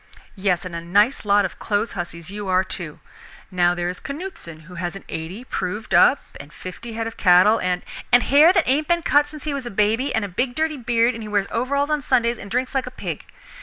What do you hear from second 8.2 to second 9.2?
hair that ain't been